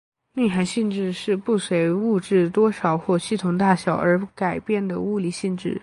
[0.33, 5.79] 内含性质是不随物质多少或系统大小而改变的物理性质。